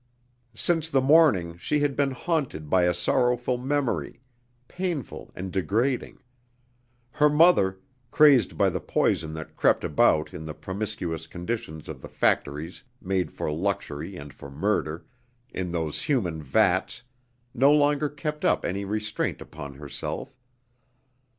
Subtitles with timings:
[0.55, 4.19] Since the morning she had been haunted by a sorrowful memory,
[4.67, 6.17] painful and degrading;
[7.11, 7.77] her mother,
[8.09, 13.31] crazed by the poison that crept about in the promiscuous conditions of the factories made
[13.31, 15.05] for luxury and for murder,
[15.51, 17.03] in those human vats,
[17.53, 20.35] no longer kept up any restraint upon herself.